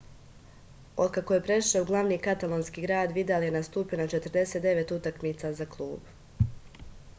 od 1.03 1.11
kako 1.17 1.35
je 1.35 1.43
prešao 1.49 1.83
u 1.85 1.87
glavni 1.89 2.17
katalonski 2.29 2.85
grad 2.87 3.13
vidal 3.19 3.47
je 3.49 3.53
nastupio 3.59 4.01
na 4.03 4.09
49 4.15 4.97
utakmica 4.99 5.55
za 5.63 5.71
klub 5.77 6.45